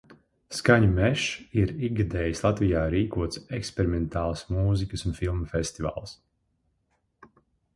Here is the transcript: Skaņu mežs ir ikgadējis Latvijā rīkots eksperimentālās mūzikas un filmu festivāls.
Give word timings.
Skaņu 0.59 0.87
mežs 0.93 1.25
ir 1.63 1.73
ikgadējis 1.87 2.41
Latvijā 2.45 2.85
rīkots 2.95 3.41
eksperimentālās 3.59 4.43
mūzikas 4.55 5.05
un 5.11 5.15
filmu 5.21 5.47
festivāls. 5.53 6.17